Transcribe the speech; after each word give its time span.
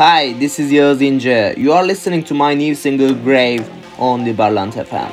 Hi, 0.00 0.32
this 0.32 0.58
is 0.58 0.72
Yağız 0.72 1.02
İnce. 1.02 1.54
You 1.56 1.74
are 1.74 1.88
listening 1.88 2.26
to 2.26 2.34
my 2.34 2.54
new 2.58 2.74
single 2.74 3.14
Grave 3.24 3.62
on 3.98 4.24
the 4.24 4.38
Barlant 4.38 4.74
FM. 4.74 5.10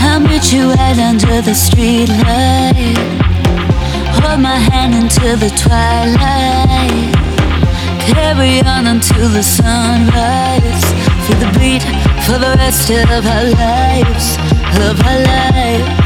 I 0.00 0.18
met 0.18 0.52
you 0.52 0.70
right 0.70 0.98
under 0.98 1.42
the 1.42 1.54
streetlight. 1.54 2.96
Hold 4.22 4.40
my 4.40 4.56
hand 4.56 4.94
into 4.94 5.36
the 5.36 5.50
twilight. 5.50 7.14
Carry 8.06 8.60
on 8.60 8.86
until 8.86 9.28
the 9.28 9.42
sunrise. 9.42 10.84
Feel 11.26 11.38
the 11.38 11.58
beat 11.58 11.82
for 12.24 12.38
the 12.38 12.54
rest 12.56 12.90
of 12.90 13.26
our 13.26 13.44
lives. 13.44 14.38
Of 14.88 15.06
our 15.06 15.18
lives. 15.18 15.99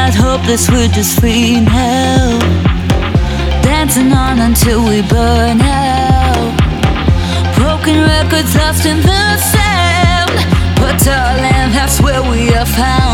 Not 0.00 0.14
hopeless, 0.14 0.70
we're 0.70 0.88
just 0.88 1.20
free 1.20 1.60
now. 1.60 2.38
Dancing 3.62 4.12
on 4.12 4.38
until 4.38 4.80
we 4.88 5.02
burn 5.02 5.60
out. 5.60 6.52
Broken 7.58 7.96
records 8.12 8.52
lost 8.56 8.86
in 8.86 8.98
the 9.10 9.24
sound. 9.52 10.32
But 10.80 10.96
darling, 11.04 11.70
that's 11.76 12.00
where 12.00 12.22
we 12.32 12.42
are 12.54 12.64
found. 12.64 13.09